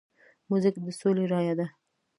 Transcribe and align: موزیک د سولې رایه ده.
موزیک 0.49 0.75
د 0.85 0.87
سولې 0.99 1.25
رایه 1.33 1.53
ده. 1.59 1.67